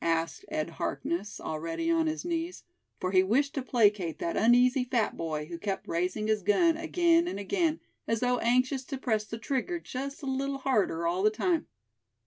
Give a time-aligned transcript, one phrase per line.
[0.03, 2.63] asked Ed Harkness, already on his knees,
[2.99, 7.27] for he wished to placate that uneasy fat boy, who kept raising his gun again
[7.27, 11.29] and again, as though anxious to press the trigger just a little harder all the
[11.29, 11.67] time.